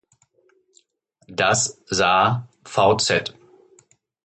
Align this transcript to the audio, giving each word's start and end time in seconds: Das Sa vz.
Das 1.27 1.79
Sa 1.91 2.49
vz. 2.63 3.35